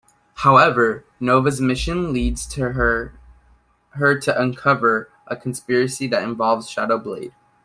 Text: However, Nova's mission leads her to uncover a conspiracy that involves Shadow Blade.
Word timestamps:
However, 0.37 1.05
Nova's 1.19 1.61
mission 1.61 2.11
leads 2.11 2.51
her 2.55 3.13
to 3.99 4.33
uncover 4.41 5.11
a 5.27 5.35
conspiracy 5.35 6.07
that 6.07 6.23
involves 6.23 6.67
Shadow 6.67 6.97
Blade. 6.97 7.35